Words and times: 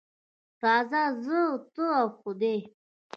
راځه 0.63 1.03
زه، 1.23 1.39
ته 1.73 1.83
او 1.99 2.07
خدای. 2.19 2.59